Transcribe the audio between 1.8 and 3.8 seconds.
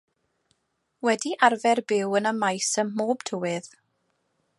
byw yn y maes ym mhob tywydd.